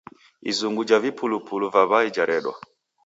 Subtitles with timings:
[0.51, 2.53] Izungu ja vipulupulu va w'ai jaredwa.